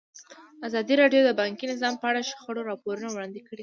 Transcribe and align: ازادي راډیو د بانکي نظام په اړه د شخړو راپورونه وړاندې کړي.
ازادي 0.67 0.93
راډیو 1.01 1.21
د 1.25 1.29
بانکي 1.39 1.65
نظام 1.73 1.93
په 2.01 2.05
اړه 2.09 2.19
د 2.23 2.27
شخړو 2.29 2.67
راپورونه 2.71 3.07
وړاندې 3.11 3.41
کړي. 3.47 3.59